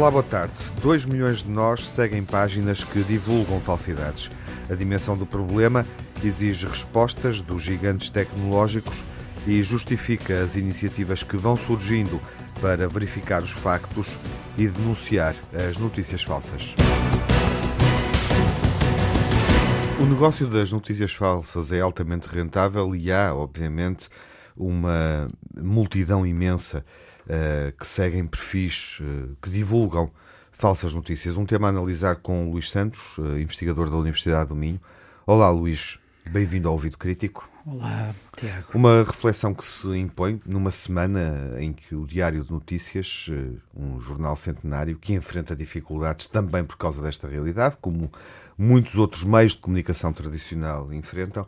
[0.00, 0.54] Olá, boa tarde.
[0.80, 4.30] 2 milhões de nós seguem páginas que divulgam falsidades.
[4.70, 5.86] A dimensão do problema
[6.24, 9.04] exige respostas dos gigantes tecnológicos
[9.46, 12.18] e justifica as iniciativas que vão surgindo
[12.62, 14.16] para verificar os factos
[14.56, 15.36] e denunciar
[15.68, 16.74] as notícias falsas.
[20.00, 24.08] O negócio das notícias falsas é altamente rentável e há, obviamente,
[24.56, 26.86] uma multidão imensa
[27.78, 30.10] que seguem perfis uh, que divulgam
[30.52, 31.36] falsas notícias.
[31.36, 34.80] Um tema a analisar com o Luís Santos, uh, investigador da Universidade do Minho.
[35.26, 35.98] Olá, Luís.
[36.30, 37.48] Bem-vindo ao Ouvido Crítico.
[37.66, 38.68] Olá, Tiago.
[38.74, 43.26] Uma reflexão que se impõe numa semana em que o Diário de Notícias,
[43.74, 48.10] um jornal centenário que enfrenta dificuldades também por causa desta realidade, como
[48.56, 51.46] muitos outros meios de comunicação tradicional enfrentam,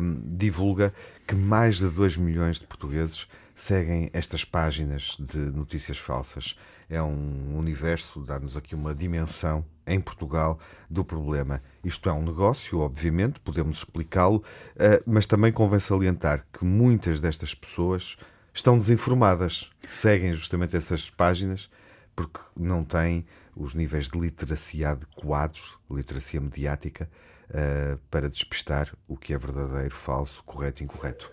[0.00, 0.92] um, divulga
[1.26, 3.28] que mais de 2 milhões de portugueses
[3.62, 6.56] seguem estas páginas de notícias falsas.
[6.90, 10.58] É um universo, dá-nos aqui uma dimensão em Portugal
[10.90, 11.62] do problema.
[11.84, 14.42] Isto é um negócio, obviamente, podemos explicá-lo,
[14.74, 18.16] eh, mas também convém salientar que muitas destas pessoas
[18.52, 21.70] estão desinformadas, seguem justamente essas páginas
[22.16, 23.24] porque não têm
[23.54, 27.08] os níveis de literacia adequados, literacia mediática,
[27.52, 31.32] uh, para despistar o que é verdadeiro, falso, correto e incorreto?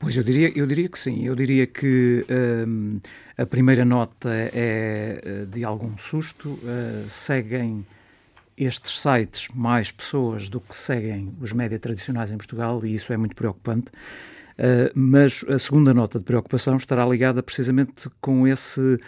[0.00, 1.26] Pois eu diria, eu diria que sim.
[1.26, 2.24] Eu diria que
[2.66, 2.98] um,
[3.36, 6.48] a primeira nota é eh, de algum susto.
[6.48, 7.84] Uh, seguem
[8.56, 13.16] estes sites mais pessoas do que seguem os média tradicionais em Portugal e isso é
[13.18, 13.90] muito preocupante.
[14.58, 18.98] Uh, mas a segunda nota de preocupação estará ligada precisamente com esse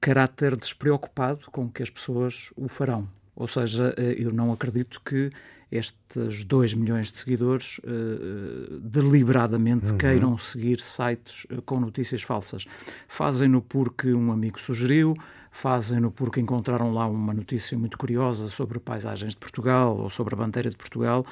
[0.00, 3.06] caráter despreocupado com que as pessoas o farão.
[3.40, 5.30] Ou seja, eu não acredito que
[5.72, 9.98] estes 2 milhões de seguidores uh, deliberadamente uhum.
[9.98, 12.66] queiram seguir sites uh, com notícias falsas.
[13.08, 15.14] Fazem-no porque um amigo sugeriu,
[15.50, 20.38] fazem-no porque encontraram lá uma notícia muito curiosa sobre paisagens de Portugal ou sobre a
[20.38, 21.24] bandeira de Portugal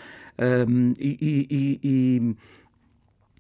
[0.67, 2.37] um, e, e, e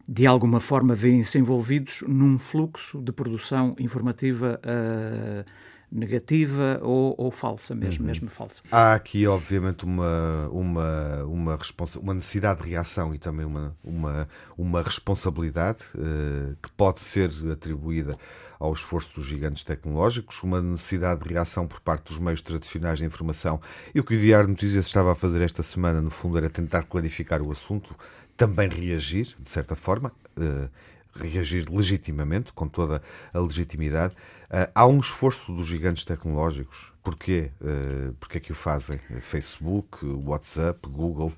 [0.09, 5.45] de alguma forma veem-se envolvidos num fluxo de produção informativa uh,
[5.91, 8.09] negativa ou, ou falsa mesmo, uhum.
[8.09, 8.63] mesmo falsa.
[8.71, 14.29] Há aqui, obviamente, uma, uma, uma, responsa uma necessidade de reação e também uma, uma,
[14.57, 18.17] uma responsabilidade uh, que pode ser atribuída
[18.59, 23.05] ao esforço dos gigantes tecnológicos, uma necessidade de reação por parte dos meios tradicionais de
[23.05, 23.61] informação.
[23.95, 26.51] E o que o Diário de Notícias estava a fazer esta semana, no fundo, era
[26.51, 27.95] tentar clarificar o assunto,
[28.37, 30.69] também reagir, de certa forma, uh,
[31.15, 33.03] reagir legitimamente, com toda
[33.33, 34.15] a legitimidade.
[34.51, 36.93] Uh, há um esforço dos gigantes tecnológicos.
[37.03, 37.51] Porquê?
[37.61, 38.99] Uh, Porquê é que o fazem?
[39.21, 41.33] Facebook, WhatsApp, Google?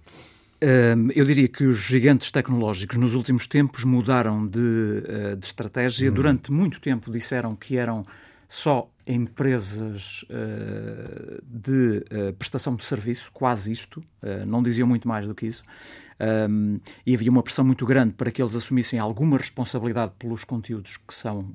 [1.15, 5.01] eu diria que os gigantes tecnológicos nos últimos tempos mudaram de,
[5.39, 6.11] de estratégia.
[6.11, 6.15] Hum.
[6.15, 8.05] Durante muito tempo disseram que eram
[8.53, 15.25] só empresas uh, de uh, prestação de serviço, quase isto, uh, não diziam muito mais
[15.25, 15.63] do que isso,
[16.51, 20.97] um, e havia uma pressão muito grande para que eles assumissem alguma responsabilidade pelos conteúdos
[20.97, 21.55] que são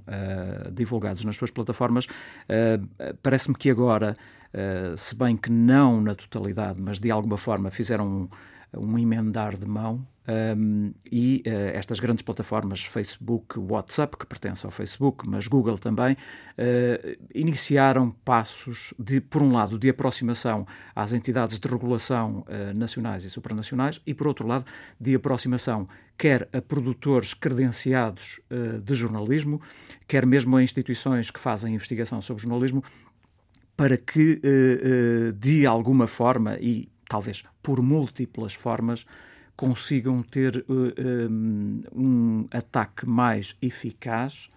[0.72, 2.08] divulgados nas suas plataformas.
[3.22, 4.18] Parece-me que agora,
[4.98, 8.30] se bem que não na totalidade, mas de alguma forma fizeram um,
[8.78, 14.72] um emendar de mão um, e uh, estas grandes plataformas, Facebook, WhatsApp, que pertencem ao
[14.72, 20.66] Facebook, mas Google também, uh, iniciaram passos de, por um lado, de aproximação
[20.96, 24.66] às entidades de regulação uh, nacionais e supranacionais e, por outro lado,
[25.00, 25.86] de aproximação
[26.18, 28.40] quer a produtores credenciados
[28.82, 29.60] de jornalismo,
[30.08, 32.82] quer mesmo a instituições que fazem investigação sobre jornalismo,
[33.76, 34.40] para que,
[35.38, 39.06] de alguma forma, e talvez por múltiplas formas,
[39.56, 44.50] consigam ter uh, eh, um, eh, um, ataque mais eficaz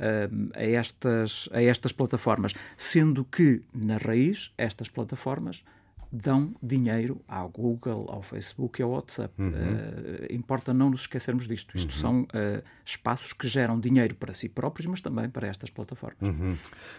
[0.00, 5.64] uh, a, estas, a estas plataformas, sendo que, na raiz, estas plataformas
[6.12, 9.32] dão dinheiro ao Google, ao Facebook e ao WhatsApp.
[9.38, 9.50] Uhum.
[9.50, 11.76] Uh, importa não nos esquecermos disto.
[11.76, 12.00] Isto uhum.
[12.00, 16.20] são uh, espaços que geram dinheiro para si próprios, mas também para estas plataformas.
[16.20, 16.56] Uhum.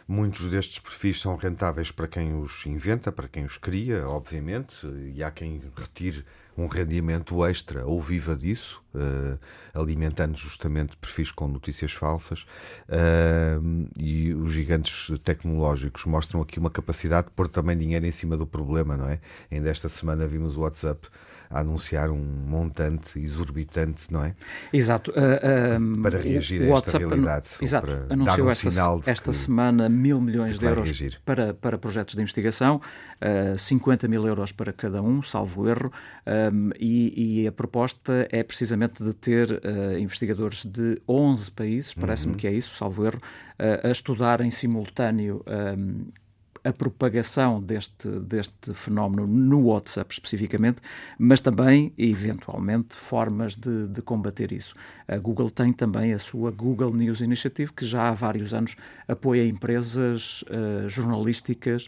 [0.07, 5.21] Muitos destes perfis são rentáveis para quem os inventa, para quem os cria, obviamente, e
[5.23, 6.23] há quem retire
[6.61, 9.37] um rendimento extra ou viva disso, uh,
[9.73, 12.45] alimentando justamente perfis com notícias falsas.
[12.87, 18.37] Uh, e os gigantes tecnológicos mostram aqui uma capacidade de pôr também dinheiro em cima
[18.37, 19.19] do problema, não é?
[19.51, 21.09] Ainda esta semana vimos o WhatsApp
[21.51, 24.33] a anunciar um montante exorbitante, não é?
[24.71, 25.11] Exato.
[25.11, 27.47] Uh, uh, para reagir o a esta realidade.
[27.61, 27.87] Exato.
[28.09, 28.69] Anunciou um esta,
[29.05, 30.93] esta semana mil milhões de euros
[31.25, 32.81] para, para projetos de investigação,
[33.53, 35.91] uh, 50 mil euros para cada um, salvo erro,
[36.51, 42.33] um, e, e, a proposta é precisamente de ter uh, investigadores de 11 países, parece-me
[42.33, 42.37] uhum.
[42.37, 46.05] que é isso, salvo erro, uh, a estudar em simultâneo um,
[46.63, 50.81] a propagação deste, deste fenómeno no WhatsApp especificamente,
[51.17, 54.75] mas também, eventualmente, formas de, de combater isso.
[55.07, 58.75] A Google tem também a sua Google News Initiative, que já há vários anos
[59.07, 61.87] apoia empresas uh, jornalísticas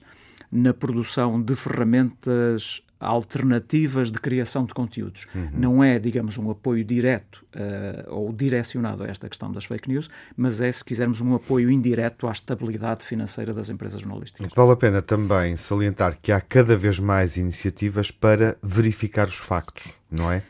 [0.52, 5.28] na produção de ferramentas alternativas de criação de conteúdos.
[5.36, 5.50] Uhum.
[5.54, 10.10] Não é, digamos, um apoio direto uh, ou direcionado a esta questão das fake news,
[10.36, 14.52] mas é, se quisermos, um apoio indireto à estabilidade financeira das empresas jornalísticas.
[14.56, 19.92] Vale a pena também salientar que há cada vez mais iniciativas para verificar os factos,
[20.10, 20.44] não é?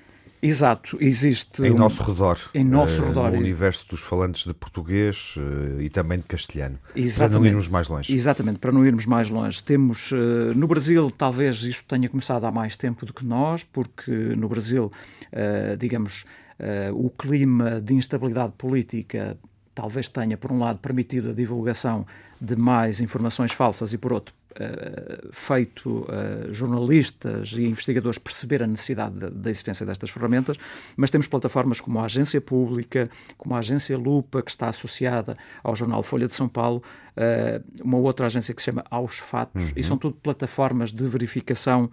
[0.46, 1.64] Exato, existe.
[1.64, 2.38] Em um, nosso redor.
[2.54, 3.32] Em nosso uh, redor.
[3.32, 6.78] No universo dos falantes de português uh, e também de castelhano.
[6.94, 7.32] Exatamente.
[7.32, 8.14] Para não irmos mais longe.
[8.14, 9.64] Exatamente, para não irmos mais longe.
[9.64, 10.12] Temos.
[10.12, 14.50] Uh, no Brasil, talvez isto tenha começado há mais tempo do que nós, porque no
[14.50, 14.92] Brasil,
[15.80, 16.26] digamos,
[16.94, 19.38] o clima de instabilidade política
[19.74, 22.06] talvez tenha, por um lado, permitido a divulgação
[22.40, 24.34] de mais informações falsas e, por outro,
[25.32, 30.58] feito uh, jornalistas e investigadores perceber a necessidade da, existência destas ferramentas,
[30.96, 35.76] mas temos plataformas como a Agência Pública, como a Agência Lupa, que está associada ao
[35.76, 36.84] jornal Folha de São Paulo,
[37.18, 39.74] uh, uma outra agência que se chama Aos Fatos, uhum.
[39.76, 41.90] e são tudo plataformas de verificação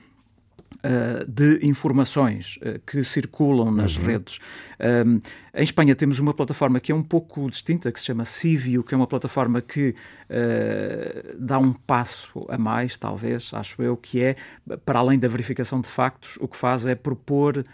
[1.29, 4.05] de informações uh, que circulam nas uhum.
[4.05, 4.39] redes.
[4.81, 5.21] Um,
[5.55, 8.95] em Espanha temos uma plataforma que é um pouco distinta, que se chama Civio, que
[8.95, 9.95] é uma plataforma que
[10.31, 14.37] uh, dá um passo a mais, talvez, acho eu, que é,
[14.85, 17.65] para além da verificação de factos, o que faz é propor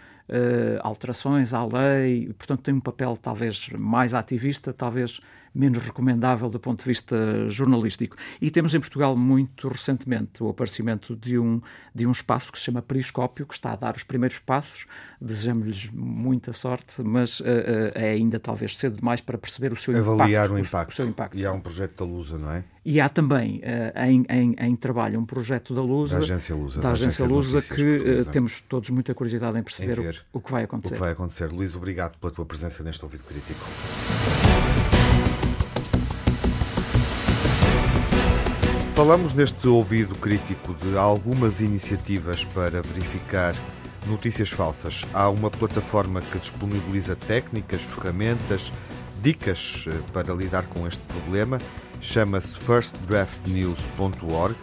[0.81, 5.19] alterações à lei, portanto tem um papel talvez mais ativista, talvez
[5.57, 8.15] menos recomendável do ponto de vista jornalístico.
[8.39, 11.59] E temos em Portugal muito recentemente o aparecimento de um,
[11.93, 14.85] de um espaço que se chama Periscópio, que está a dar os primeiros passos.
[15.19, 17.47] Desejamos-lhes muita sorte, mas uh, uh,
[17.95, 20.53] é ainda talvez cedo demais para perceber o seu Avaliar impacto.
[20.53, 20.91] o impacto.
[20.91, 21.37] O, seu impacto.
[21.37, 22.63] E há um projeto da Lusa, não é?
[22.85, 26.79] E há também uh, em, em, em, trabalho um projeto da Lusa, da Agência Lusa,
[26.79, 30.63] da Agência Lusa que temos todos muita curiosidade em perceber em o, o, que vai
[30.63, 30.93] acontecer.
[30.93, 31.51] O que vai acontecer.
[31.51, 33.65] Luís, obrigado pela tua presença neste ouvido crítico.
[38.97, 43.53] Falamos neste ouvido crítico de algumas iniciativas para verificar
[44.07, 45.05] notícias falsas.
[45.13, 48.73] Há uma plataforma que disponibiliza técnicas, ferramentas,
[49.21, 51.59] dicas eh, para lidar com este problema.
[52.01, 54.55] Chama-se firstdraftnews.org.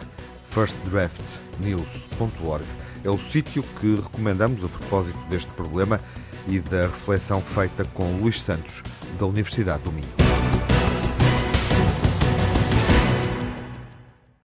[0.49, 5.99] Firstdraftnews.org é o sítio que recomendamos a propósito deste problema
[6.47, 8.81] e da reflexão feita com Luís Santos,
[9.19, 10.24] da Universidade do Minho.